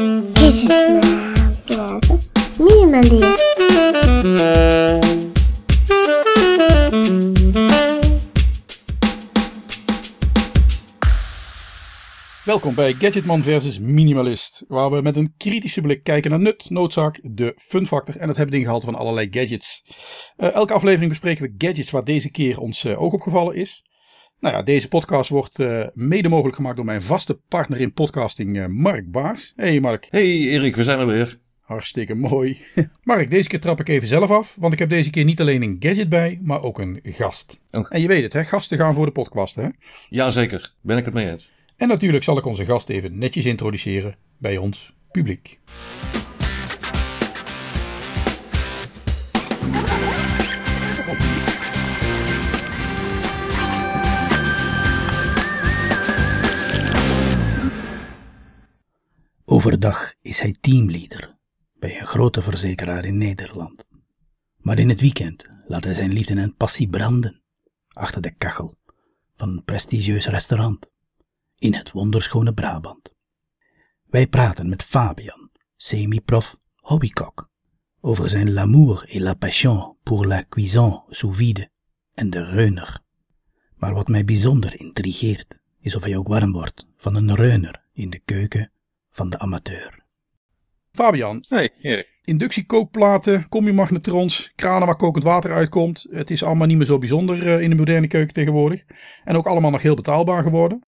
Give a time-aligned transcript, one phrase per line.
[0.00, 0.68] Minimalist.
[12.44, 17.20] Welkom bij Gadgetman versus Minimalist, waar we met een kritische blik kijken naar nut, noodzaak,
[17.22, 19.84] de funfactor en het hebdinggehalte van allerlei gadgets.
[20.36, 23.84] Uh, elke aflevering bespreken we gadgets waar deze keer ons uh, oog opgevallen is.
[24.40, 28.68] Nou ja, deze podcast wordt uh, mede mogelijk gemaakt door mijn vaste partner in podcasting,
[28.68, 29.52] Mark Baars.
[29.56, 30.06] Hey Mark.
[30.10, 31.38] Hey Erik, we zijn er weer.
[31.60, 32.58] Hartstikke mooi.
[33.02, 35.62] Mark, deze keer trap ik even zelf af, want ik heb deze keer niet alleen
[35.62, 37.60] een gadget bij, maar ook een gast.
[37.70, 37.86] Oh.
[37.88, 38.44] En je weet het, hè?
[38.44, 39.68] gasten gaan voor de podcast, hè?
[40.08, 41.50] Jazeker, ben ik het mee eens.
[41.76, 45.58] En natuurlijk zal ik onze gast even netjes introduceren bij ons publiek.
[59.60, 61.38] Overdag is hij teamleader
[61.78, 63.90] bij een grote verzekeraar in Nederland.
[64.56, 67.42] Maar in het weekend laat hij zijn liefde en passie branden
[67.88, 68.78] achter de kachel
[69.36, 70.90] van een prestigieus restaurant
[71.58, 73.14] in het wonderschone Brabant.
[74.06, 77.50] Wij praten met Fabian, semi-prof hobbykok,
[78.00, 81.70] over zijn l'amour et la passion pour la cuisson sous vide
[82.12, 83.00] en de reuner.
[83.76, 88.10] Maar wat mij bijzonder intrigeert, is of hij ook warm wordt van een reuner in
[88.10, 88.72] de keuken
[89.20, 89.98] van de amateur.
[90.92, 91.44] Fabian.
[91.48, 92.08] Hey, Erik.
[92.24, 96.06] Inductiekookplaten, combi-magnetrons, kranen waar kokend water uitkomt.
[96.10, 98.84] Het is allemaal niet meer zo bijzonder eh, in de moderne keuken tegenwoordig.
[99.24, 100.80] En ook allemaal nog heel betaalbaar geworden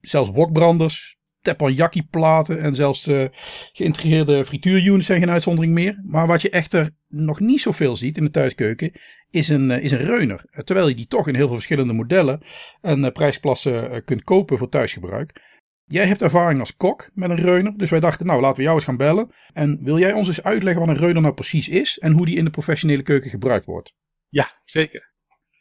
[0.00, 3.30] zelfs wokbranders, teppanyaki-platen en zelfs de
[3.72, 6.00] geïntegreerde frituurunits zijn geen uitzondering meer.
[6.04, 8.92] Maar wat je echter nog niet zoveel ziet in de thuiskeuken
[9.30, 10.44] is een, eh, is een reuner.
[10.64, 12.40] Terwijl je die toch in heel veel verschillende modellen
[12.80, 15.48] en eh, prijsklassen eh, kunt kopen voor thuisgebruik.
[15.92, 18.74] Jij hebt ervaring als kok met een reuner, dus wij dachten, nou laten we jou
[18.74, 19.30] eens gaan bellen.
[19.52, 22.36] En wil jij ons eens uitleggen wat een reuner nou precies is en hoe die
[22.36, 23.94] in de professionele keuken gebruikt wordt?
[24.28, 25.12] Ja, zeker.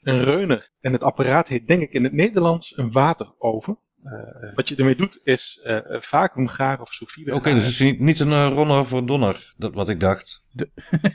[0.01, 3.79] Een reuner en het apparaat heet denk ik in het Nederlands een wateroven.
[4.03, 7.79] Uh, wat je ermee doet is uh, vacuümgaren of sous Oké, okay, dus het is
[7.79, 10.43] niet, niet een uh, Ronner voor Donner, dat wat ik dacht.
[10.51, 10.69] De...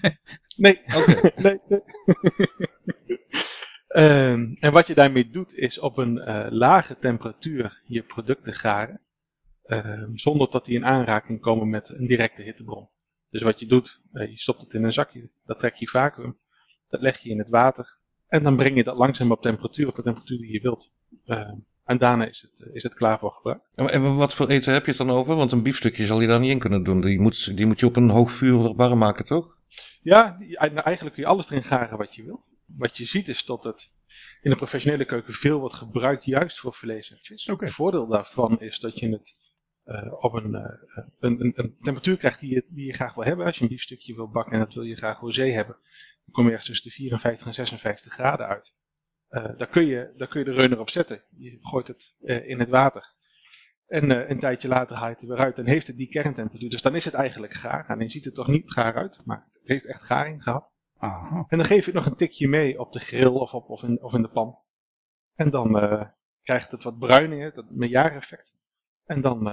[0.57, 0.81] nee.
[0.97, 1.33] Okay.
[1.45, 1.83] nee, nee.
[3.89, 4.31] uh,
[4.65, 6.15] en wat je daarmee doet is op een
[6.51, 9.03] lage temperatuur je producten garen.
[9.65, 12.89] Ehm, zonder dat die in aanraking komen met een directe hittebron.
[13.31, 16.39] Dus wat je doet, je stopt het in een zakje, dat trek je vacuüm,
[16.89, 17.99] dat leg je in het water.
[18.29, 20.93] En dan breng je dat langzaam op temperatuur, op de temperatuur die je wilt.
[21.25, 21.55] Ehm,
[21.85, 23.61] en daarna is het, is het klaar voor gebruik.
[23.75, 25.37] En wat voor eten heb je het dan over?
[25.37, 27.01] Want een biefstukje zal je daar niet in kunnen doen.
[27.01, 29.57] Die moet, die moet je op een hoog vuur warm maken, toch?
[30.03, 32.45] Ja, nou, eigenlijk kun je alles erin garen wat je wil.
[32.67, 33.91] Wat je ziet is dat het
[34.43, 37.45] in de professionele keuken veel wordt gebruikt juist voor vlees en vis.
[37.45, 39.35] Het voordeel daarvan is dat je het
[40.21, 40.61] op een, uh,
[41.19, 43.47] een, een, een, temperatuur krijgt die je, die je graag wil hebben.
[43.47, 45.77] Als je een biefstukje wil bakken en dat wil je graag rosé hebben,
[46.25, 48.75] dan kom je ergens tussen de 54 en 56 graden uit.
[49.31, 51.23] Uh, daar, kun je, daar kun je de reuner op zetten.
[51.37, 53.13] Je gooit het uh, in het water.
[53.87, 56.71] En uh, een tijdje later haalt het weer uit en heeft het die kerntemperatuur.
[56.71, 57.89] Dus dan is het eigenlijk gaar.
[57.89, 60.73] En je ziet het toch niet gaar uit, maar het heeft echt garing gehad.
[60.99, 61.45] Aha.
[61.49, 63.83] En dan geef je het nog een tikje mee op de grill of, op, of,
[63.83, 64.59] in, of in de pan.
[65.35, 65.73] En dan
[66.43, 68.54] krijgt het wat bruiningen, dat effect.
[69.05, 69.45] En dan,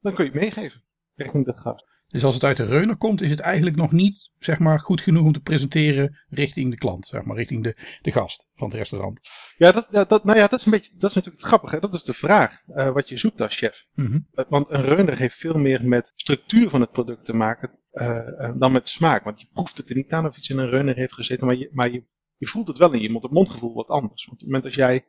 [0.00, 0.82] dan kun je het meegeven.
[1.14, 1.84] Richting dat gas.
[2.12, 5.00] Dus als het uit de reuner komt, is het eigenlijk nog niet zeg maar, goed
[5.00, 8.76] genoeg om te presenteren richting de klant, zeg maar, richting de, de gast van het
[8.76, 9.20] restaurant.
[9.56, 11.80] Ja, dat, ja, dat, nou ja, dat is een beetje, dat is natuurlijk het grappige.
[11.80, 13.86] Dat is de vraag uh, wat je zoekt als chef.
[13.94, 14.46] Mm -hmm.
[14.48, 18.72] Want een reuner heeft veel meer met structuur van het product te maken uh, dan
[18.72, 19.24] met smaak.
[19.24, 21.56] Want je proeft het er niet aan of iets in een reuner heeft gezeten, maar
[21.56, 22.04] je, maar je,
[22.36, 23.22] je voelt het wel in je mond.
[23.22, 24.24] Het mondgevoel wat anders.
[24.24, 25.04] Want op het moment als jij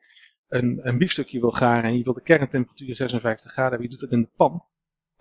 [0.54, 4.12] een, een biefstukje wil garen en je wil de kerntemperatuur 56 graden, je doet het
[4.12, 4.64] in de pan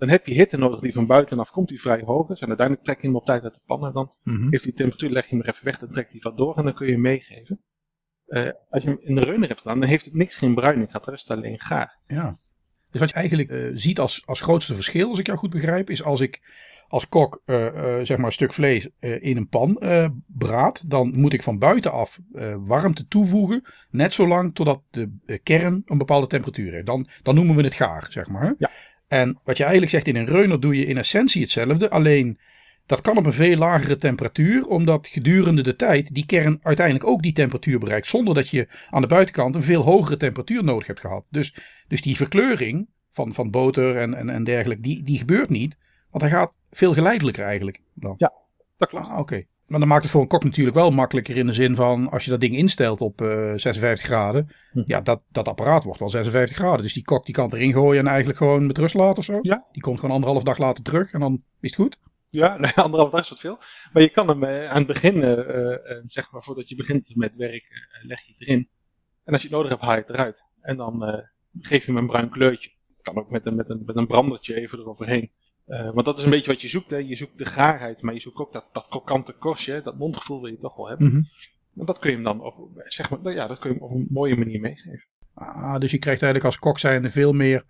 [0.02, 2.40] dan heb je hitte nodig die van buitenaf komt, die vrij hoog is.
[2.40, 3.86] En uiteindelijk trek je hem op tijd uit de pan.
[3.86, 4.50] En dan mm -hmm.
[4.50, 6.64] heeft die temperatuur, leg je hem er even weg, dan trekt hij wat door en
[6.64, 7.60] dan kun je hem meegeven.
[8.26, 10.86] Uh, als je hem in de reuner hebt gedaan, dan heeft het niks geen bruining
[10.86, 11.98] gehad, de rest alleen gaar.
[12.06, 12.36] Ja.
[12.92, 15.90] Dus wat je eigenlijk uh, ziet als, als grootste verschil, als ik jou goed begrijp,
[15.90, 16.40] is als ik
[16.88, 17.56] als kok uh,
[18.02, 19.82] zeg maar een stuk vlees in een pan
[20.26, 22.18] braad, dan moet ik van buitenaf
[22.60, 26.86] warmte toevoegen, net zolang totdat de kern een bepaalde temperatuur heeft.
[26.86, 28.54] Dan, dan noemen we het gaar, zeg maar.
[28.58, 28.70] Ja.
[29.08, 31.90] En wat je eigenlijk zegt in een reuner doe je in essentie hetzelfde.
[31.90, 32.38] Alleen
[32.92, 34.66] dat kan op een veel lagere temperatuur.
[34.66, 38.06] Omdat gedurende de tijd die kern uiteindelijk ook die temperatuur bereikt.
[38.06, 41.24] Zonder dat je aan de buitenkant een veel hogere temperatuur nodig hebt gehad.
[41.30, 41.54] Dus,
[41.88, 45.76] dus die verkleuring van, van boter en, en, en dergelijke, die, die gebeurt niet.
[46.10, 48.14] Want hij gaat veel geleidelijker eigenlijk dan.
[48.16, 48.32] Ja,
[48.76, 49.06] dat klopt.
[49.06, 49.44] Ah, Oké.
[49.66, 52.24] Maar dan maakt het voor een kok natuurlijk wel makkelijker in de zin van als
[52.24, 53.20] je dat ding instelt op
[53.56, 54.48] 56 graden.
[54.72, 54.82] Hm.
[54.86, 56.82] Ja, dat, dat apparaat wordt wel 56 graden.
[56.82, 59.24] Dus die kok die kan het erin gooien en eigenlijk gewoon met rust laten of
[59.24, 59.38] zo.
[59.42, 59.66] Ja.
[59.72, 61.98] Die komt gewoon anderhalf dag later terug en dan is het goed.
[62.32, 63.58] Ja, nee, anderhalf dag is wat veel.
[63.92, 65.20] Maar je kan hem aan het begin,
[66.06, 68.68] zeg maar voordat je begint met werk, leg je het erin.
[69.24, 70.44] En als je het nodig hebt, haal je het eruit.
[70.60, 71.24] En dan
[71.60, 72.70] geef je hem een bruin kleurtje.
[73.02, 75.30] Kan ook met een, met een, met een brandertje even eroverheen.
[75.66, 76.90] Want dat is een beetje wat je zoekt.
[76.90, 76.96] Hè.
[76.96, 79.82] Je zoekt de gaarheid, maar je zoekt ook dat, dat krokante korstje.
[79.82, 81.06] Dat mondgevoel wil je toch wel hebben.
[81.06, 81.28] Mm
[81.76, 83.90] En dat kun je hem dan op, zeg maar, ja, dat kun je hem op
[83.90, 85.04] een mooie manier meegeven.
[85.34, 87.64] Ah, dus je krijgt eigenlijk als kok zijnde veel meer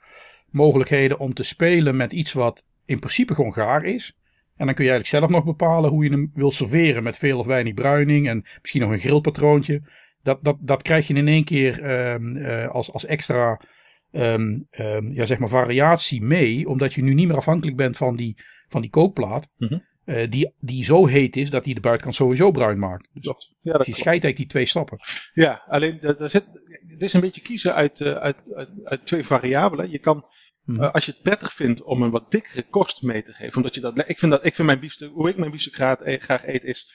[0.50, 4.16] mogelijkheden om te spelen met iets wat in principe gewoon gaar is.
[4.56, 7.38] En dan kun je eigenlijk zelf nog bepalen hoe je hem wil serveren met veel
[7.38, 9.82] of weinig bruining en misschien nog een grillpatroontje.
[10.22, 13.60] Dat, dat, dat krijg je in één keer uh, als, als extra
[14.10, 16.68] um, um, ja, zeg maar variatie mee.
[16.68, 18.36] Omdat je nu niet meer afhankelijk bent van die,
[18.68, 19.48] van die kookplaat.
[19.56, 23.08] Mm uh, die, die zo heet is dat die de buitenkant sowieso bruin maakt.
[23.12, 23.24] Dus,
[23.60, 24.98] ja, dat dus je scheidt eigenlijk die twee stappen.
[25.34, 26.44] Ja, alleen daar zit,
[26.88, 29.90] het is een beetje kiezen uit, uh, uit, uit, uit, twee variabelen.
[29.90, 30.24] Je kan.
[30.66, 33.56] Uh, als je het prettig vindt om een wat dikkere kost mee te geven.
[33.56, 35.98] Omdat je dat, ik vind dat, ik vind mijn biefstuk, hoe ik mijn biefstuk graag,
[36.02, 36.92] graag eet is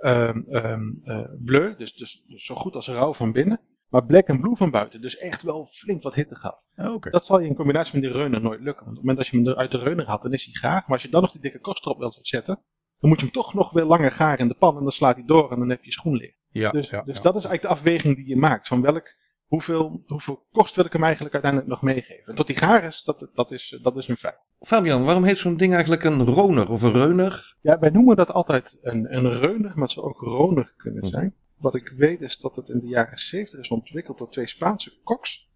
[0.00, 1.02] um, um,
[1.44, 1.74] bleu.
[1.76, 3.60] Dus, dus, dus zo goed als rauw van binnen.
[3.88, 5.00] Maar black en blue van buiten.
[5.00, 6.64] Dus echt wel flink wat hitte gehad.
[6.76, 7.12] Oh, okay.
[7.12, 8.84] Dat zal je in combinatie met die reuner nooit lukken.
[8.84, 10.72] Want op het moment dat je hem uit de reuner haalt, dan is hij gaar.
[10.72, 12.60] Maar als je dan nog die dikke kost erop wilt zetten,
[12.98, 14.76] dan moet je hem toch nog weer langer gaar in de pan.
[14.76, 16.38] En dan slaat hij door en dan heb je schoen liggen.
[16.48, 17.22] Ja, dus ja, dus ja.
[17.22, 18.68] dat is eigenlijk de afweging die je maakt.
[18.68, 19.16] Van welk,
[19.52, 22.26] hoeveel, hoeveel kost wil ik hem eigenlijk uiteindelijk nog meegeven.
[22.26, 24.38] En tot die gaar is, dat, dat is, dat is een feit.
[24.60, 27.56] Fabian, waarom heet zo'n ding eigenlijk een roner of een reuner?
[27.60, 31.34] Ja, wij noemen dat altijd een, een reuner, maar het zou ook roner kunnen zijn.
[31.56, 34.92] Wat ik weet is dat het in de jaren 70 is ontwikkeld door twee Spaanse
[35.04, 35.50] koks.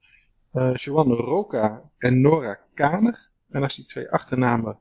[0.53, 3.29] Uh, Joan Roca en Nora Kaner.
[3.51, 4.79] En als je die twee achternamen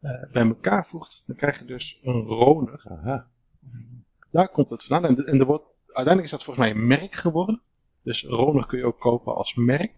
[0.00, 2.82] uh, bij elkaar voegt, dan krijg je dus een roner.
[2.84, 3.26] Aha.
[4.30, 5.24] Daar komt het vandaan.
[5.24, 7.62] En, wordt, uiteindelijk is dat volgens mij een merk geworden.
[8.02, 9.92] Dus roner kun je ook kopen als merk.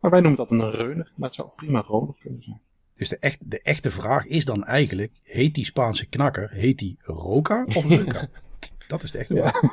[0.00, 1.12] Maar wij noemen dat een reuner.
[1.16, 2.60] Maar het zou ook prima roner kunnen zijn.
[2.96, 6.98] Dus de, echt, de echte vraag is dan eigenlijk, heet die Spaanse knakker, heet die
[7.02, 8.28] Roca of Roca?
[8.86, 9.60] Dat is de echte vraag.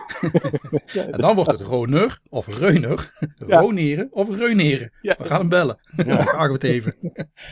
[0.93, 1.03] Ja.
[1.03, 3.11] en dan wordt het Roner of Reuner,
[3.45, 3.59] ja.
[3.59, 4.91] Roneren of Reuneren.
[5.01, 5.15] Ja.
[5.17, 5.79] We gaan hem bellen.
[5.95, 6.95] Dan vragen we het even.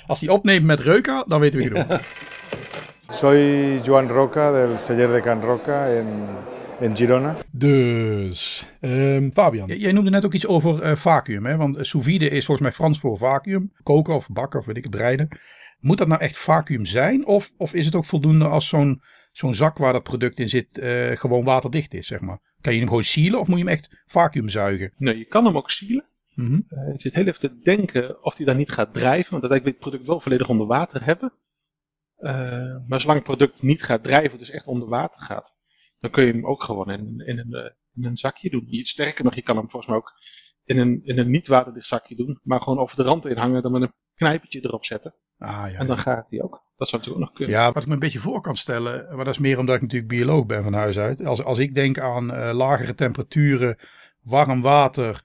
[0.08, 2.02] Als hij opneemt met Reuka, dan weten we genoeg.
[3.10, 6.08] Soy Joan Roca del Celler de Can Roca in,
[6.80, 7.36] in Girona.
[7.52, 11.46] Dus, um, Fabian, jij noemde net ook iets over uh, vacuüm.
[11.46, 11.58] Hè?
[11.58, 13.72] Want sous vide is volgens mij Frans voor vacuüm.
[13.84, 15.28] Koken of bakken of weet ik het, breiden.
[15.80, 17.25] Moet dat nou echt vacuüm zijn?
[17.25, 20.78] Of, of is het ook voldoende als zo'n zo'n zak waar dat product in zit
[20.78, 22.40] uh, gewoon waterdicht is, zeg maar?
[22.62, 24.94] Kan je hem gewoon sealen of moet je hem echt vacuüm zuigen?
[24.98, 26.06] Nee, je kan hem ook sealen.
[26.36, 26.66] Mm -hmm.
[26.70, 29.31] uh, ik zit heel even te denken of hij dan niet gaat drijven.
[29.31, 31.34] Want dat wil het product wel volledig onder water hebben.
[32.20, 32.31] Uh,
[32.88, 35.54] maar zolang het product niet gaat drijven, dus echt onder water gaat,
[36.04, 38.68] dan kun je hem ook gewoon in, in, een, in een zakje doen.
[38.70, 40.12] Sterker nog, je kan hem volgens mij ook
[40.64, 43.62] in een, in een niet waterdicht zakje doen, maar gewoon over de rand in hangen,
[43.62, 45.16] dan met een knijpertje erop zetten.
[45.38, 46.64] Ah, ja, en dan gaat die ook.
[46.76, 47.56] Dat zou natuurlijk ook nog kunnen.
[47.56, 49.82] Ja, wat ik me een beetje voor kan stellen, maar dat is meer omdat ik
[49.82, 51.26] natuurlijk bioloog ben van huis uit.
[51.26, 53.78] Als, als ik denk aan uh, lagere temperaturen,
[54.22, 55.22] warm water,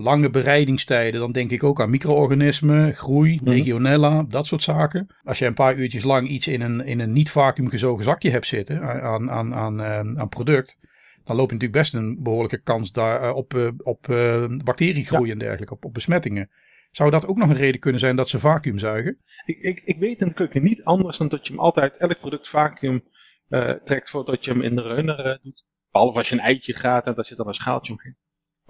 [0.00, 3.48] lange bereidingstijden, dan denk ik ook aan micro-organismen, groei, Mhm.
[3.48, 5.06] legionella, dat soort zaken.
[5.24, 8.30] Als je een paar uurtjes lang iets in een, in een niet vacuüm gezogen zakje
[8.30, 10.78] hebt zitten aan, aan, aan, uh, aan product,
[11.24, 15.32] dan loop je natuurlijk best een behoorlijke kans daar, uh, op, op uh, bacteriegroei ja.
[15.32, 16.50] en dergelijke, op, op besmettingen.
[16.90, 19.18] Zou dat ook nog een reden kunnen zijn dat ze vacuüm zuigen?
[19.44, 22.18] Ik, ik, ik weet in de keuken niet anders dan dat je hem altijd elk
[22.20, 23.02] product vacuüm
[23.48, 25.66] uh, trekt voordat je hem in de reuner uh, doet.
[25.90, 28.16] Behalve als je een eitje gaat en daar zit dan een schaaltje omheen.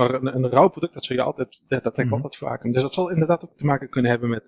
[0.00, 2.12] Maar een, een rauw product, dat zul je altijd, dat, dat mm -hmm.
[2.12, 2.72] altijd vacuüm.
[2.72, 4.44] Dus dat zal inderdaad ook te maken kunnen hebben met,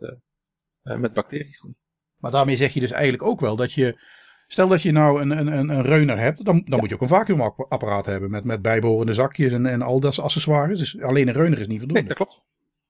[0.82, 1.74] uh, met bacteriegroei.
[2.16, 3.98] Maar daarmee zeg je dus eigenlijk ook wel dat je,
[4.46, 6.76] stel dat je nou een, een, een reuner hebt, dan, dan ja.
[6.76, 10.78] moet je ook een vacuümapparaat hebben met, met bijbehorende zakjes en, en al dat accessoires.
[10.78, 12.00] Dus alleen een reuner is niet voldoende.
[12.00, 12.42] Nee, dat klopt.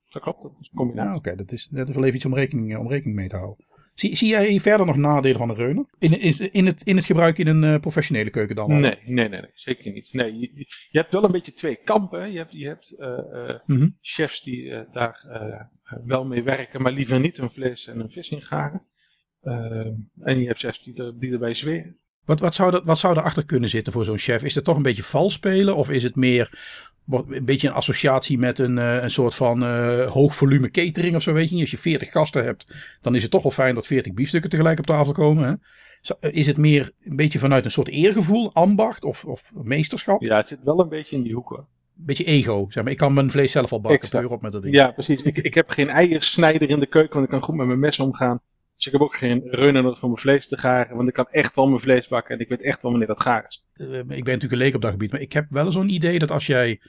[0.09, 1.11] Dat klopt, dat is een combinatie.
[1.11, 1.45] Ja, oké, okay.
[1.45, 3.67] dat, is, dat is wel even iets om rekening, om rekening mee te houden.
[3.95, 5.85] Zie, zie jij verder nog nadelen van een reuner?
[5.99, 8.69] In, in, in, het, in het gebruik in een uh, professionele keuken dan?
[8.69, 10.13] Nee, nee, nee, nee, zeker niet.
[10.13, 10.51] Nee, je,
[10.91, 12.33] je hebt wel een beetje twee kampen.
[12.33, 13.61] Je hebt, je hebt uh, uh, Mhm.
[13.67, 13.97] mm -hmm.
[14.01, 15.27] chefs die daar
[16.05, 18.83] wel mee werken, maar liever niet een vlees en een vis in garen.
[20.21, 21.97] en je hebt chefs die, er, die erbij zweren.
[22.25, 24.43] Wat, wat, zou dat, wat zou erachter kunnen zitten voor zo'n chef?
[24.43, 25.77] Is het toch een beetje vals spelen?
[25.77, 26.51] Of is het meer
[27.07, 31.23] een beetje een associatie met een, uh, een soort van uh, hoog volume catering of
[31.23, 31.61] zo, weet je niet.
[31.61, 34.79] Als je 40 gasten hebt, dan is het toch wel fijn dat 40 biefstukken tegelijk
[34.79, 35.45] op tafel komen.
[35.45, 35.55] Hè?
[36.31, 40.23] Is het meer een beetje vanuit een soort eergevoel, ambacht of, of meesterschap?
[40.23, 41.67] Ja, het zit wel een beetje in die hoek hoor.
[41.95, 42.93] Beetje ego, zeg maar.
[42.93, 44.75] Ik kan mijn vlees zelf al bakken, puur op met dat ding.
[44.75, 45.23] Ja, precies.
[45.23, 47.99] ik, ik heb geen eiersnijder in de keuken, want ik kan goed met mijn mes
[47.99, 48.41] omgaan.
[48.83, 50.97] Dus ik heb ook geen nodig voor mijn vlees te garen.
[50.97, 52.35] Want ik kan echt wel mijn vlees bakken.
[52.35, 53.65] En ik weet echt wel wanneer dat gaar is.
[53.77, 55.11] ik ben natuurlijk een leek op dat gebied.
[55.13, 56.81] Maar ik heb wel zo'n idee dat als jij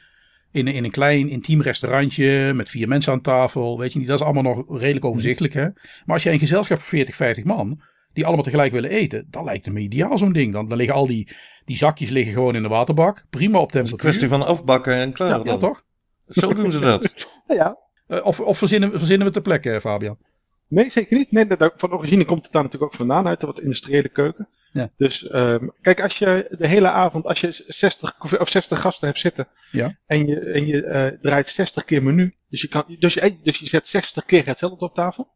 [0.51, 3.79] in, in een klein intiem restaurantje met vier mensen aan tafel.
[3.79, 5.53] Weet je niet, dat is allemaal nog redelijk overzichtelijk.
[5.53, 5.67] Hè?
[6.05, 7.81] Maar als jij een gezelschap van 40, 50 man
[8.13, 10.53] die allemaal tegelijk willen eten, dan lijkt het me ideaal zo'n ding.
[10.53, 11.27] Dan, dan liggen al die,
[11.65, 13.25] die zakjes liggen gewoon in de waterbak.
[13.29, 13.91] Prima op temperatuur.
[13.91, 15.29] Een kwestie van afbakken en klaar.
[15.29, 15.83] Ja, ja toch?
[16.27, 17.13] Zo doen ze dat.
[17.47, 17.77] ja.
[18.07, 20.17] Uh, of of verzinnen, verzinnen we ter plekke, Fabian?
[20.73, 21.31] Nee, zeker niet.
[21.31, 24.47] Nee, van origine komt het daar natuurlijk ook vandaan uit de wat industriële keuken.
[24.71, 24.91] Ja.
[24.97, 29.19] Dus um, kijk, als je de hele avond, als je 60 of 60 gasten hebt
[29.19, 29.97] zitten ja.
[30.05, 33.59] en je, en je uh, draait 60 keer menu, dus je, kan, dus, je, dus
[33.59, 35.31] je zet 60 keer hetzelfde op tafel,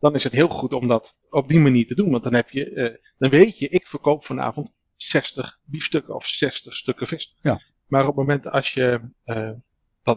[0.00, 2.10] dan is het heel goed om dat op die manier te doen.
[2.10, 6.76] Want dan, heb je, uh, dan weet je, ik verkoop vanavond 60 biefstukken of 60
[6.76, 7.36] stukken vis.
[7.42, 7.60] Ja.
[7.86, 9.50] Maar op het moment als je uh,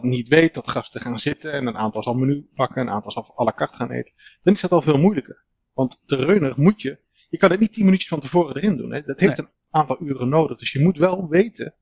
[0.00, 3.10] dat niet weet, dat gasten gaan zitten en een aantal zal menu pakken, een aantal
[3.10, 5.44] zal à la carte gaan eten, dan is dat al veel moeilijker.
[5.72, 7.02] Want de reuner moet je
[7.34, 8.92] je kan het niet tien minuutjes van tevoren erin doen.
[8.92, 9.02] Hè.
[9.02, 10.58] Dat heeft een aantal uren nodig.
[10.58, 11.74] Dus je moet wel weten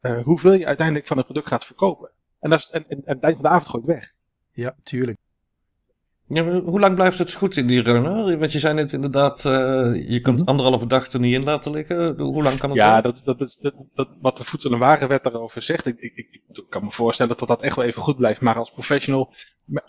[0.00, 2.10] uh, hoeveel je uiteindelijk van het product gaat verkopen.
[2.40, 4.14] En, dat is, en, en, en het eind van de avond gooit weg.
[4.52, 5.18] Ja, tuurlijk.
[6.32, 8.38] Ja, hoe lang blijft het goed in die runner?
[8.38, 9.52] Want je zei net inderdaad, uh,
[10.10, 12.20] je kunt mm anderhalve dag er niet in laten liggen.
[12.20, 15.22] Hoe lang kan het Ja, dat, dat is dat, dat, wat de Voedsel- en Warenwet
[15.22, 15.86] daarover zegt.
[15.86, 18.40] Ik, ik, ik, ik, kan me voorstellen dat dat echt wel even goed blijft.
[18.40, 19.32] Maar als professional,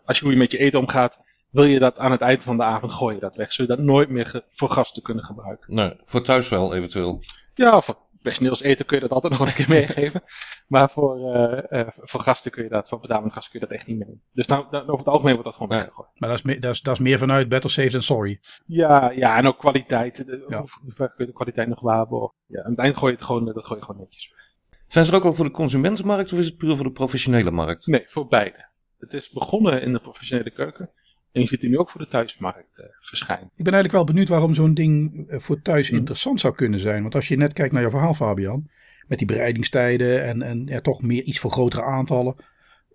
[0.05, 2.57] als je hoe je met je eten omgaat, wil je dat aan het eind van
[2.57, 3.53] de avond gooien dat weg.
[3.53, 5.75] Zul je dat nooit meer voor gasten kunnen gebruiken.
[5.75, 7.24] Nee, voor thuis wel eventueel.
[7.53, 10.24] Ja, voor personeels eten kun je dat altijd nog een keer meegeven.
[10.68, 13.75] Maar voor, uh, uh, voor gasten kun je dat, voor betalende gasten kun je dat
[13.75, 14.22] echt niet mee.
[14.34, 15.78] Dus nou, nou, over het algemeen wordt dat gewoon ja.
[15.78, 16.10] weggegooid.
[16.16, 18.40] Maar dat is, meer, dat, is, dat is meer vanuit better safe than sorry.
[18.66, 20.24] Ja, ja en ook kwaliteit.
[20.48, 20.58] Ja.
[20.60, 22.38] Hoe ver kun je de kwaliteit nog waarborgen?
[22.46, 24.40] Ja, aan het eind gooi je het gewoon, dat gooi je gewoon netjes weg.
[24.88, 27.51] Zijn ze er ook al voor de consumentenmarkt of is het puur voor de professionele
[27.51, 27.88] markt?
[27.88, 28.70] Nee, voor beide.
[29.00, 30.90] Het is begonnen in de professionele keuken.
[31.31, 33.45] En je ziet hem nu ook voor de thuismarkt uh, verschijnen.
[33.45, 35.95] Ik ben eigenlijk wel benieuwd waarom zo'n ding eh, voor thuis hm.
[35.95, 37.01] interessant zou kunnen zijn.
[37.01, 38.69] Want als je net kijkt naar jouw verhaal, Fabian,
[39.07, 42.35] met die bereidingstijden en, en ja, toch meer iets voor grotere aantallen.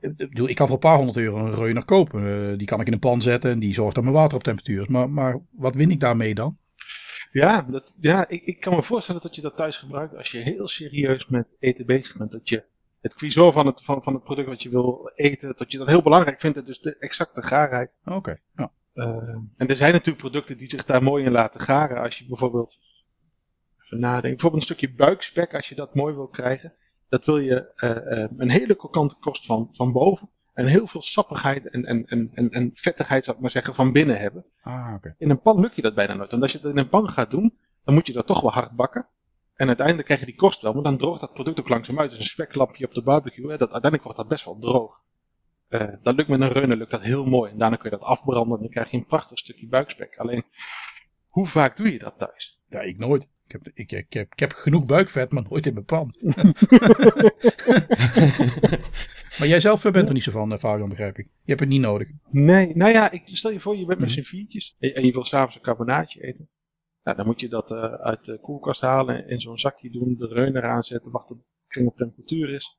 [0.00, 2.58] Eh, ik kan voor een paar honderd euro een reuner kopen.
[2.58, 4.86] die kan ik in een pan zetten en die zorgt dan mijn water op temperatuur.
[4.88, 6.58] Maar, maar wat win ik daarmee dan?
[7.32, 10.38] Ja, dat, ja ik, ik kan me voorstellen dat je dat thuis gebruikt als je
[10.38, 12.30] heel serieus met eten bezig bent.
[12.30, 12.62] Dat je
[13.06, 15.86] het cuisot van het, van, van het product wat je wil eten, dat je dat
[15.86, 17.90] heel belangrijk vindt, dus de exacte gaarheid.
[18.04, 18.72] Oké, ja.
[18.94, 19.06] Uh,
[19.56, 22.02] en er zijn natuurlijk producten die zich daar mooi in laten garen.
[22.02, 22.78] Als je bijvoorbeeld,
[23.84, 26.72] even nadenken, bijvoorbeeld een stukje buikspek, als je dat mooi wil krijgen,
[27.08, 30.30] dat wil je uh, uh, een hele kokante kost van, van boven.
[30.52, 33.92] En heel veel sappigheid en, en, en, en, en vettigheid, zou ik maar zeggen, van
[33.92, 34.44] binnen hebben.
[34.62, 35.14] Ah, okay.
[35.18, 36.30] In een pan lukt je dat bijna nooit.
[36.30, 38.52] Want als je dat in een pan gaat doen, dan moet je dat toch wel
[38.52, 39.06] hard bakken.
[39.56, 42.10] En uiteindelijk krijg je die kost wel, maar dan droogt dat product ook langzaam uit.
[42.10, 45.00] Dus een speklampje op de barbecue, hè, dat, uiteindelijk wordt dat best wel droog.
[45.68, 47.50] Uh, dat lukt met een runner, lukt dat heel mooi.
[47.50, 50.16] En daarna kun je dat afbranden en dan krijg je een prachtig stukje buikspek.
[50.16, 50.42] Alleen,
[51.28, 52.60] hoe vaak doe je dat thuis?
[52.68, 53.28] Ja, ik nooit.
[53.46, 56.14] Ik heb, ik, ik, heb, ik heb genoeg buikvet, maar nooit in mijn pan.
[59.38, 61.25] maar jij zelf bent er niet zo van, uh, Fabian, begrijp ik.
[61.25, 62.08] Je hebt het niet nodig.
[62.30, 64.18] Nee, nou ja, ik, stel je voor, je bent met mhm.
[64.18, 66.48] z'n viertjes en, en je wil s'avonds een carbonaatje eten.
[67.06, 70.26] Nou, dan moet je dat uh, uit de koelkast halen, in zo'n zakje doen, de
[70.26, 72.78] reuner aanzetten, wachten tot het temperatuur is.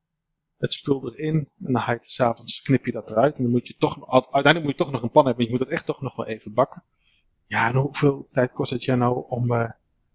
[0.56, 3.36] Het spul erin en dan haal je s'avonds, knip je dat eruit.
[3.36, 5.60] En dan moet je toch, uiteindelijk moet je toch nog een pan hebben, je moet
[5.60, 6.82] het echt toch nog wel even bakken.
[7.46, 9.70] Ja, en hoeveel tijd kost het jou nou om uh,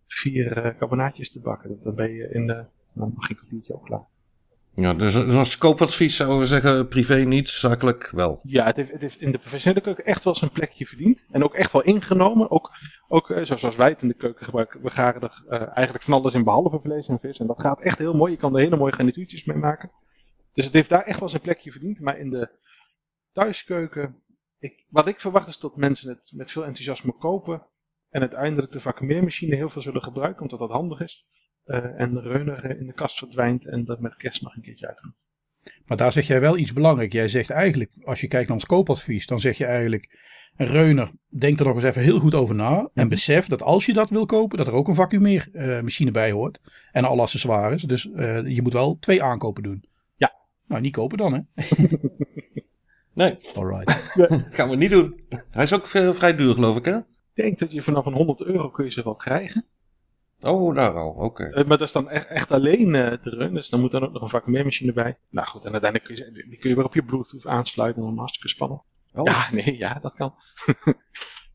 [0.07, 1.79] vier uh, carbonaatjes te bakken?
[1.83, 4.07] Dan ben je in de, dan mag ik ook klaar.
[4.75, 8.39] Ja, dus, dus als koopadvies zouden we zeggen, privé niet, zakelijk wel.
[8.43, 11.25] Ja, het heeft, het heeft in de professionele keuken echt wel zijn plekje verdiend.
[11.31, 12.51] En ook echt wel ingenomen.
[12.51, 12.71] Ook,
[13.07, 16.13] ook eh, zoals wij het in de keuken gebruiken, we garen er uh, eigenlijk van
[16.13, 17.39] alles in behalve vlees en vis.
[17.39, 18.31] En dat gaat echt heel mooi.
[18.31, 19.91] Je kan er hele mooie garnituurtjes mee maken.
[20.53, 21.99] Dus het heeft daar echt wel zijn plekje verdiend.
[21.99, 22.49] Maar in de
[23.31, 24.23] thuiskeuken,
[24.59, 27.67] ik, wat ik verwacht is dat mensen het met veel enthousiasme kopen.
[28.09, 31.25] En uiteindelijk de vacuumeermachine heel veel zullen gebruiken, omdat dat handig is.
[31.65, 34.87] Uh, en de reuner in de kast verdwijnt en dat met kerst nog een keertje
[34.87, 35.13] uitgaat.
[35.85, 37.13] Maar daar zeg jij wel iets belangrijks.
[37.13, 41.11] Jij zegt eigenlijk, als je kijkt naar ons koopadvies, dan zeg je eigenlijk, een reuner,
[41.29, 42.77] denk er nog eens even heel goed over na.
[42.77, 43.07] En mhm.
[43.07, 46.59] besef dat als je dat wil kopen, dat er ook een vacuumeermachine uh, bij hoort.
[46.91, 47.83] En alle accessoires.
[47.83, 49.83] Dus uh, je moet wel twee aankopen doen.
[50.15, 50.33] Ja.
[50.67, 51.65] Nou, niet kopen dan, hè?
[53.13, 53.37] nee.
[53.55, 53.91] Alright.
[54.55, 55.23] Gaan we niet doen.
[55.49, 56.97] Hij is ook vrij duur, geloof ik, hè?
[56.97, 59.65] Ik denk dat je vanaf een 100 euro kun je ze wel krijgen.
[60.43, 61.23] Oh, daar al, oké.
[61.23, 61.63] Okay.
[61.63, 64.13] maar dat is dan echt, echt alleen uh, de run, dus dan moet dan ook
[64.13, 65.17] nog een vacuummachine bij.
[65.29, 68.07] Nou goed, en uiteindelijk kun je, die kun je weer op je Bluetooth aansluiten en
[68.07, 68.81] dan hartstikke spannend.
[69.13, 69.23] Oh.
[69.23, 70.35] Ja, nee, ja, dat kan.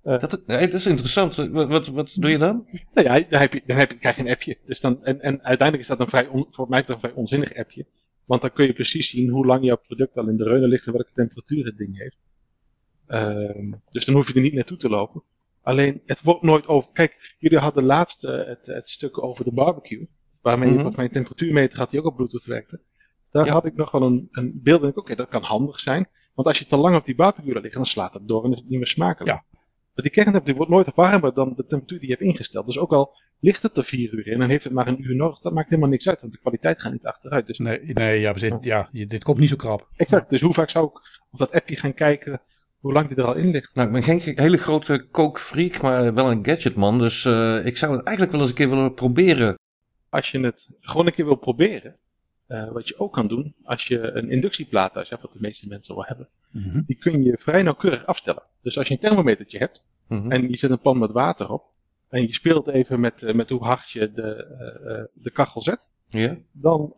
[0.02, 1.34] uh, dat, nee, dat is interessant.
[1.34, 2.66] Wat, wat, wat doe je dan?
[2.94, 4.58] Nou ja, dan, heb je, dan heb je, krijg je een appje.
[4.66, 7.54] Dus dan, en, en uiteindelijk is dat een vrij, on, voor mij een vrij onzinnig
[7.54, 7.86] appje.
[8.24, 10.86] Want dan kun je precies zien hoe lang jouw product al in de reunen ligt
[10.86, 12.16] en welke temperatuur het ding heeft.
[13.08, 15.22] Uh, dus dan hoef je er niet naartoe te lopen.
[15.68, 16.90] Alleen, het wordt nooit over.
[16.92, 20.08] Kijk, jullie hadden laatst het, het stuk over de barbecue.
[20.42, 20.82] Waarmee je mhm.
[20.82, 22.80] volgens mij een temperatuurmeter had die ook op Bluetooth werkte.
[23.30, 24.82] Daar had ik nog wel een, een beeld.
[24.82, 26.08] En ik, oké, dat kan handig zijn.
[26.34, 28.50] Want als je te lang op die barbecue laat liggen, dan slaat het door en
[28.50, 29.30] is het niet meer smakelijk.
[29.30, 29.44] Ja.
[29.94, 32.66] Maar die kerntemperatuur wordt nooit warmer dan de temperatuur die je hebt ingesteld.
[32.66, 35.16] Dus ook al ligt het er vier uur in en heeft het maar een uur
[35.16, 37.46] nodig, dat maakt helemaal niks uit, want de kwaliteit gaat niet achteruit.
[37.46, 39.88] Dus nee, nee ja, dit, ja, dit komt niet zo krap.
[39.96, 40.94] Exact, dus hoe vaak zou ik
[41.30, 42.40] op dat appje gaan kijken
[42.80, 43.74] hoe lang die er al in ligt?
[43.74, 47.96] Nou, ik ben geen hele grote kookfreak, maar wel een gadgetman, dus uh, ik zou
[47.96, 49.58] het eigenlijk wel eens een keer willen proberen.
[50.08, 51.96] Als je het gewoon een keer wil proberen,
[52.48, 55.68] uh, wat je ook kan doen, als je een inductieplaat thuis hebt, wat de meeste
[55.68, 58.42] mensen wel hebben, mm die kun je vrij nauwkeurig afstellen.
[58.62, 61.64] Dus als je een thermometertje hebt, mm en je zet een pan met water op,
[62.08, 64.46] en je speelt even met, uh, met hoe hard je de,
[64.84, 66.36] uh, de kachel zet, ja.
[66.52, 66.94] dan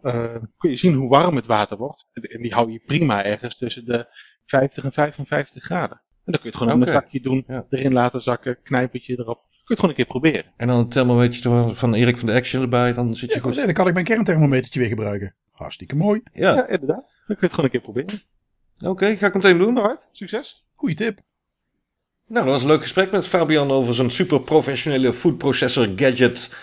[0.59, 2.07] kun je zien hoe warm het water wordt.
[2.13, 4.07] En die hou je prima ergens tussen de
[4.51, 6.01] 50 en 55 graden.
[6.25, 6.89] En dan kun je het gewoon okay.
[6.89, 7.67] op een zakje doen, ja.
[7.71, 10.53] erin laten zakken, knijpertje erop je het gewoon een keer proberen.
[10.57, 13.55] En dan een thermometertje van Erik van de Action erbij, dan zit je ja, goed.
[13.55, 15.35] dan kan ik mijn kernthermometertje weer gebruiken.
[15.51, 16.21] Hartstikke mooi.
[16.33, 17.05] Ja, ja inderdaad.
[17.27, 18.23] Dan kun je het gewoon een keer proberen.
[18.79, 19.79] Oké, ga ik meteen doen.
[19.79, 20.65] Alright, succes.
[20.75, 21.21] Goeie tip.
[22.27, 26.55] Nou, dat was een leuk gesprek met Fabian over zo'n super professionele food processor gadget.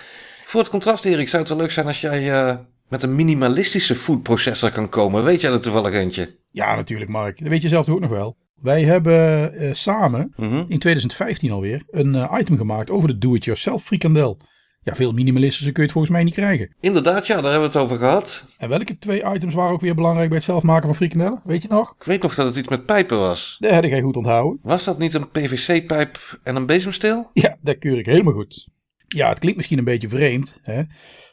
[0.46, 2.58] Voor het contrast, Erik, zou het wel leuk zijn als jij uh,
[2.90, 5.24] met een minimalistische food processor kan komen.
[5.24, 6.36] Weet jij er toevallig eentje?
[6.52, 7.40] Ja, natuurlijk, Mark.
[7.40, 8.38] Dat weet je zelf ook nog wel.
[8.62, 10.66] Wij hebben uh, samen mm -hmm.
[10.68, 14.38] in 2015 alweer een uh, item gemaakt over de do-it-yourself frikandel.
[14.82, 16.76] Ja, veel minimalistischer kun je het volgens mij niet krijgen.
[16.80, 18.46] Inderdaad, ja, daar hebben we het over gehad.
[18.58, 21.42] En welke twee items waren ook weer belangrijk bij het zelf maken van frikandellen?
[21.44, 21.96] Weet je nog?
[22.00, 23.58] Ik weet nog dat het iets met pijpen was.
[23.60, 24.60] Dat had ik goed onthouden.
[24.62, 27.30] Was dat niet een PVC-pijp en een bezemsteel?
[27.34, 28.68] Ja, dat keur ik helemaal goed.
[29.08, 30.82] Ja, het klinkt misschien een beetje vreemd, hè?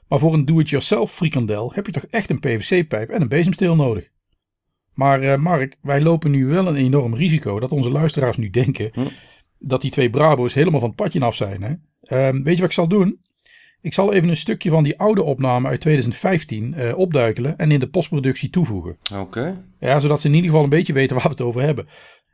[0.08, 4.08] Maar voor een do-it-yourself frikandel heb je toch echt een PVC-pijp en een bezemsteel nodig.
[4.94, 8.90] Maar uh, Mark, wij lopen nu wel een enorm risico dat onze luisteraars nu denken
[8.92, 9.06] hm?
[9.58, 11.62] dat die twee Brabo's helemaal van het padje af zijn.
[11.62, 11.70] Hè?
[11.70, 13.22] Uh, weet je wat ik zal doen?
[13.80, 17.70] Ik zal even een stukje van die oude opname uit 2015 uh, eh, opduikelen en
[17.70, 18.98] in de postproductie toevoegen.
[19.14, 19.64] Oké.
[19.80, 21.88] Ja, zodat ze in ieder geval een beetje weten waar we het over hebben.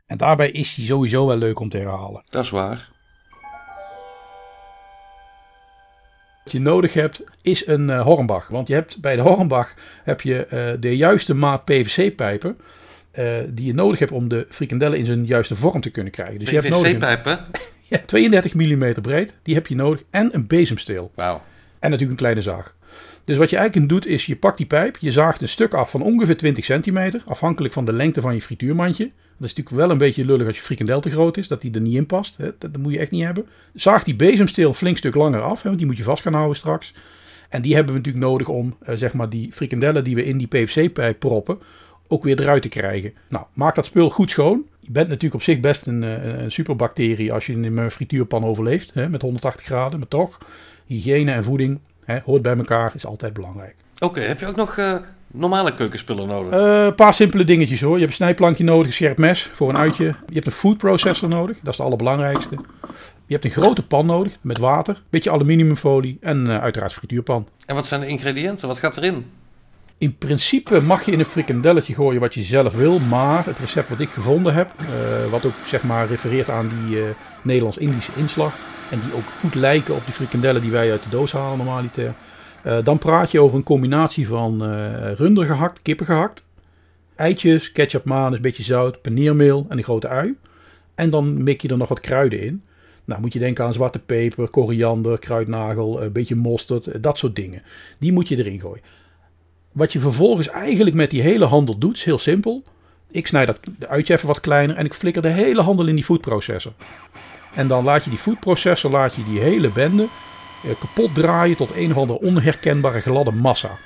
[0.05, 2.23] En daarbij is die sowieso wel leuk om te herhalen.
[2.29, 2.90] Dat is waar.
[6.43, 8.47] Wat je nodig hebt is een uh, Hornbach.
[8.47, 12.57] Want je hebt, bij de Hornbach heb je uh, de juiste maat PVC-pijpen.
[13.19, 16.39] Uh, die je nodig hebt om de frikandellen in zijn juiste vorm te kunnen krijgen.
[16.39, 17.39] Dus PVC-pijpen?
[17.91, 19.35] Ja, 32 mm breed.
[19.43, 20.03] Die heb je nodig.
[20.09, 21.11] En een bezemsteel.
[21.15, 21.41] Wauw.
[21.79, 22.75] En natuurlijk een kleine zaag.
[23.25, 24.97] Dus wat je eigenlijk doet is je pakt die pijp.
[24.97, 27.21] Je zaagt een stuk af van ongeveer 20 centimeter.
[27.25, 29.03] Afhankelijk van de lengte van je frituurmandje.
[29.41, 31.73] Dat is natuurlijk wel een beetje lullig als je frikandel te groot is, dat die
[31.73, 32.37] er niet in past.
[32.37, 32.49] Hè?
[32.57, 33.45] Dat, moet je echt niet hebben.
[33.73, 35.67] Zaag die bezemsteel flink stuk langer af, hè?
[35.67, 36.93] want die moet je vast gaan houden straks.
[37.49, 40.37] En die hebben we natuurlijk nodig om uh, zeg maar die frikandellen die we in
[40.37, 41.59] die PVC-pijp proppen,
[42.07, 43.13] ook weer eruit te krijgen.
[43.27, 44.65] Nou, maak dat spul goed schoon.
[44.79, 48.93] Je bent natuurlijk op zich best een, eh, superbacterie als je in een frituurpan overleeft
[48.93, 49.99] hè, met 180 graden.
[49.99, 50.37] Maar toch,
[50.85, 53.75] hygiëne en voeding hè, hoort bij elkaar, is altijd belangrijk.
[53.99, 54.95] Oké, heb je ook nog uh,
[55.27, 56.53] normale keukenspullen nodig?
[56.53, 57.93] Eh, een paar simpele dingetjes hoor.
[57.93, 60.03] Je hebt een snijplankje nodig, een scherp mes voor een uitje.
[60.03, 62.55] Je hebt een food processor nodig, dat is de allerbelangrijkste.
[63.27, 67.47] Je hebt een grote pan nodig met water, een beetje aluminiumfolie en uh, uiteraard frituurpan.
[67.65, 68.67] En wat zijn de ingrediënten?
[68.67, 69.25] Wat gaat erin?
[69.97, 73.89] In principe mag je in een frikandelletje gooien wat je zelf wil, maar het recept
[73.89, 77.03] wat ik gevonden heb, uh, wat ook zeg maar refereert aan die uh,
[77.41, 78.53] Nederlands-Indische inslag
[78.91, 82.13] en die ook goed lijken op die frikandellen die wij uit de doos halen normaliter,
[82.65, 84.63] uh, dan praat je over een combinatie van
[85.13, 86.43] runder gehakt, kippen gehakt,
[87.15, 90.35] eitjes, ketchup, een beetje zout, paneermeel en een grote ui.
[90.95, 92.63] En dan mik je er nog wat kruiden in.
[93.05, 97.63] Nou, moet je denken aan zwarte peper, koriander, kruidnagel, een beetje mosterd, dat soort dingen.
[97.99, 98.83] Die moet je erin gooien.
[99.73, 102.63] Wat je vervolgens eigenlijk met die hele handel doet, is heel simpel.
[103.11, 106.03] Ik snij dat uitje even wat kleiner en ik flikker de hele handel in die
[106.03, 106.73] foodprocessor.
[107.53, 110.07] En dan laat je die foodprocessor, laat je die hele bende
[110.63, 113.77] eh, kapot draaien tot een of andere onherkenbare gladde massa.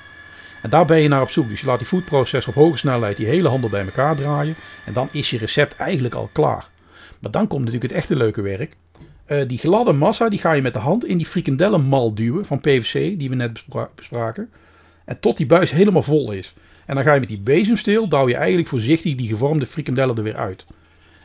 [0.62, 1.48] En daar ben je naar op zoek.
[1.48, 4.56] Dus je laat die foodprocessor op hoge snelheid die hele handel bij elkaar draaien.
[4.84, 6.68] En dan is je recept eigenlijk al klaar.
[7.18, 8.76] Maar dan komt natuurlijk het echte leuke werk.
[9.26, 12.60] Uh, die gladde massa die ga je met de hand in die frikandellenmal duwen van
[12.60, 14.50] PVC die we net bespraken.
[15.04, 16.54] En tot die buis helemaal vol is.
[16.86, 20.22] En dan ga je met die bezemsteel, douw je eigenlijk voorzichtig die gevormde frikandellen er
[20.22, 20.66] weer uit.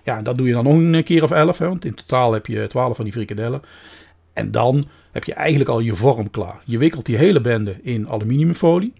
[0.04, 2.34] Ja, en dat doe je dan nog een keer of elf, hè, want in totaal
[2.34, 3.62] heb je twaalf van die frikandellen.
[4.34, 6.62] En dan heb je eigenlijk al je vorm klaar.
[6.66, 8.94] Je wikkelt die hele bende in aluminiumfolie.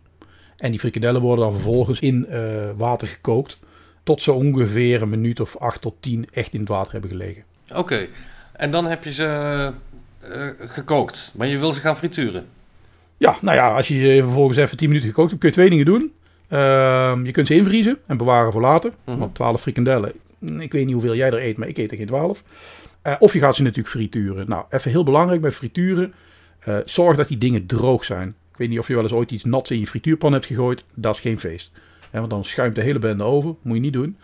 [0.58, 2.38] En die frikandellen worden dan vervolgens in uh,
[2.78, 3.60] water gekookt.
[4.04, 7.44] Tot ze ongeveer een minuut of acht tot tien echt in het water hebben gelegen.
[7.76, 8.08] Oké,
[8.54, 9.72] en dan heb je ze
[10.30, 11.32] uh, gekookt.
[11.36, 12.46] Maar je wil ze gaan frituren.
[13.18, 15.86] Ja, nou ja, als je vervolgens even 10 minuten gekookt hebt, kun je twee dingen
[15.86, 16.14] doen.
[16.50, 18.90] Uh, je kunt ze invriezen en bewaren voor later.
[18.90, 19.20] Mm -hmm.
[19.20, 20.12] Want 12 frikandellen,
[20.42, 22.44] ik weet niet hoeveel jij er eet, maar ik eet er geen 12.
[23.20, 24.50] of je gaat ze natuurlijk frituren.
[24.50, 26.14] Nou, even heel belangrijk bij frituren.
[26.86, 28.28] zorg dat die dingen droog zijn.
[28.28, 30.84] Ik weet niet of je wel eens ooit iets nats in je frituurpan hebt gegooid.
[30.96, 31.72] Dat is geen feest.
[32.12, 33.56] want dan schuimt de hele bende over.
[33.62, 34.18] Moet je niet doen.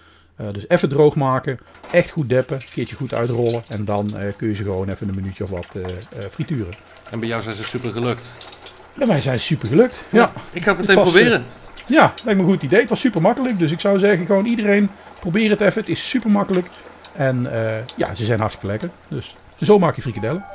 [0.51, 1.59] dus even droog maken.
[1.91, 2.55] Echt goed deppen.
[2.55, 3.63] Een keertje goed uitrollen.
[3.69, 5.67] En dan kun je ze gewoon even een minuutje of wat
[6.31, 6.73] frituren.
[7.11, 8.21] En bij jou zijn ze super gelukt?
[8.97, 10.03] Bij mij zijn ze super gelukt.
[10.11, 11.45] Ja, ik ga het meteen proberen.
[11.87, 12.79] Ja, lijkt me een goed idee.
[12.79, 13.59] Het was super makkelijk.
[13.59, 15.81] Dus ik zou zeggen, gewoon iedereen probeer het even.
[15.81, 16.67] Het is super makkelijk.
[17.13, 18.89] En uh, ja, ze zijn hartstikke lekker.
[19.07, 20.45] Dus zo maak je frikadellen.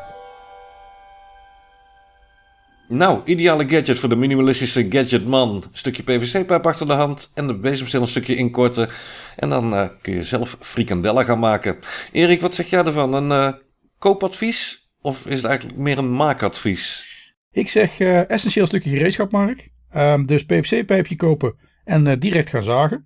[2.89, 5.55] Nou, ideale gadget voor de minimalistische gadgetman.
[5.55, 8.89] Een stukje PVC-pijp achter de hand en de bezemstil een stukje inkorten.
[9.37, 11.79] En dan uh, kun je zelf frikandellen gaan maken.
[12.13, 13.15] Erik, wat zeg jij ervan?
[13.15, 13.53] Een uh,
[13.99, 14.91] koopadvies?
[15.01, 17.07] Of is het eigenlijk meer een maakadvies?
[17.51, 19.71] Ik zeg uh, essentieel stukje gereedschap, Mark.
[19.97, 23.05] Um, dus PVC-pijpje kopen en uh, direct gaan zagen.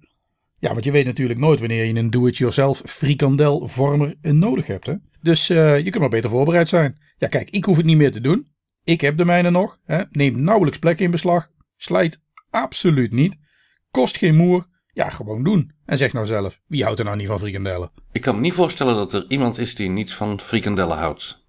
[0.58, 4.86] Ja, want je weet natuurlijk nooit wanneer je een do-it-yourself frikandelvormer nodig hebt.
[4.86, 4.94] Hè?
[5.20, 6.98] Dus uh, je kunt maar beter voorbereid zijn.
[7.16, 8.48] Ja, kijk, ik hoef het niet meer te doen.
[8.84, 9.78] Ik heb de mijne nog.
[9.84, 10.02] Hè?
[10.30, 11.48] Nauwelijks plek in beslag.
[11.76, 13.36] Slijt absoluut niet.
[13.90, 14.66] Kost geen moer.
[14.92, 15.72] Ja, gewoon doen.
[15.84, 17.90] En zeg nou zelf, wie houdt er nou niet van frikandellen?
[18.12, 21.44] Ik kan me niet voorstellen dat er iemand is die niet van frikandellen houdt.